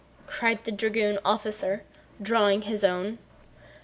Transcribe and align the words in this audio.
cried 0.25 0.63
the 0.63 0.71
dragoon 0.71 1.19
officer, 1.23 1.83
drawing 2.19 2.63
his 2.63 2.83
own. 2.83 3.19